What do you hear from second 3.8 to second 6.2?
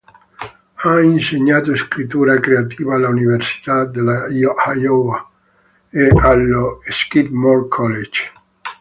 dello Iowa e